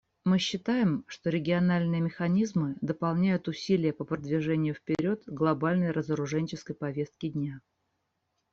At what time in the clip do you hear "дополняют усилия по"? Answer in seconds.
2.81-4.03